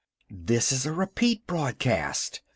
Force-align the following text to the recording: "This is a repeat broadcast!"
"This 0.31 0.71
is 0.71 0.87
a 0.87 0.91
repeat 0.91 1.45
broadcast!" 1.45 2.41